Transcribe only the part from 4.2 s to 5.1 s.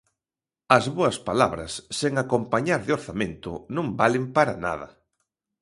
para nada.